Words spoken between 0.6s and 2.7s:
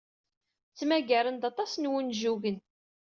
Ttmagaren-d aṭas n wunjugen.